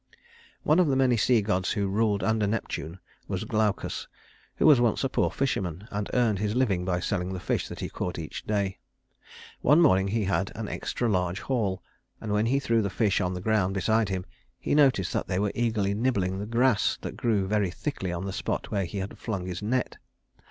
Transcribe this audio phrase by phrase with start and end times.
[0.13, 0.17] III
[0.63, 4.07] One of the many sea gods who ruled under Neptune was Glaucus,
[4.55, 7.81] who was once a poor fisherman, and earned his living by selling the fish that
[7.81, 8.79] he caught each day.
[9.61, 11.83] One morning he had an extra large haul;
[12.19, 14.25] and when he threw the fish on the ground beside him,
[14.57, 18.33] he noticed that they were eagerly nibbling the grass that grew very thickly in the
[18.33, 19.97] spot where he had flung his net.